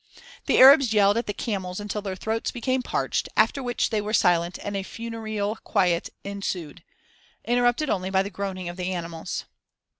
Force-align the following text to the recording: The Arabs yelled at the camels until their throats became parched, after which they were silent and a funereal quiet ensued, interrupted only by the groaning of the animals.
The 0.47 0.57
Arabs 0.57 0.93
yelled 0.93 1.17
at 1.17 1.27
the 1.27 1.31
camels 1.33 1.79
until 1.79 2.01
their 2.01 2.15
throats 2.15 2.49
became 2.49 2.81
parched, 2.81 3.29
after 3.37 3.61
which 3.61 3.91
they 3.91 4.01
were 4.01 4.15
silent 4.15 4.57
and 4.63 4.75
a 4.75 4.81
funereal 4.81 5.57
quiet 5.57 6.09
ensued, 6.23 6.81
interrupted 7.45 7.87
only 7.87 8.09
by 8.09 8.23
the 8.23 8.31
groaning 8.31 8.67
of 8.67 8.77
the 8.77 8.91
animals. 8.91 9.45